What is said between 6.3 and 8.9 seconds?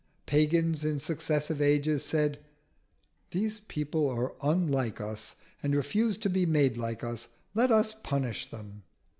made like us: let us punish them."